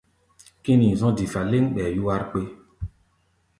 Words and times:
Kínii 0.63 0.97
zɔ̧́ 0.99 1.15
difa 1.17 1.41
lɛ́ŋ, 1.51 1.65
ɓɛɛ 1.73 1.89
yúwár 1.97 2.21
kpé. 2.29 2.41